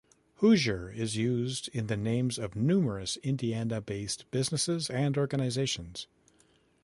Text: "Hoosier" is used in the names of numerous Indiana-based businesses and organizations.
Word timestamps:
"Hoosier" 0.37 0.89
is 0.89 1.15
used 1.15 1.67
in 1.73 1.85
the 1.85 1.95
names 1.95 2.39
of 2.39 2.55
numerous 2.55 3.17
Indiana-based 3.17 4.25
businesses 4.31 4.89
and 4.89 5.15
organizations. 5.15 6.07